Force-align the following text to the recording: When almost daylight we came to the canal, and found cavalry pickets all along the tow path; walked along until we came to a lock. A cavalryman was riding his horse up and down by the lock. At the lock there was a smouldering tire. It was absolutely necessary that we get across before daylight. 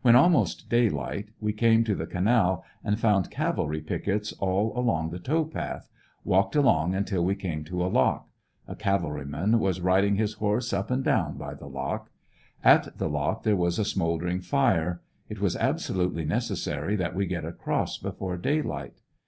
When 0.00 0.16
almost 0.16 0.70
daylight 0.70 1.32
we 1.38 1.52
came 1.52 1.84
to 1.84 1.94
the 1.94 2.06
canal, 2.06 2.64
and 2.82 2.98
found 2.98 3.30
cavalry 3.30 3.82
pickets 3.82 4.32
all 4.38 4.72
along 4.74 5.10
the 5.10 5.18
tow 5.18 5.44
path; 5.44 5.90
walked 6.24 6.56
along 6.56 6.94
until 6.94 7.22
we 7.22 7.34
came 7.34 7.62
to 7.64 7.84
a 7.84 7.88
lock. 7.92 8.26
A 8.66 8.74
cavalryman 8.74 9.58
was 9.58 9.82
riding 9.82 10.16
his 10.16 10.32
horse 10.32 10.72
up 10.72 10.90
and 10.90 11.04
down 11.04 11.36
by 11.36 11.52
the 11.52 11.68
lock. 11.68 12.08
At 12.64 12.96
the 12.96 13.10
lock 13.10 13.42
there 13.42 13.54
was 13.54 13.78
a 13.78 13.84
smouldering 13.84 14.40
tire. 14.40 15.02
It 15.28 15.42
was 15.42 15.56
absolutely 15.58 16.24
necessary 16.24 16.96
that 16.96 17.14
we 17.14 17.26
get 17.26 17.44
across 17.44 17.98
before 17.98 18.38
daylight. 18.38 19.02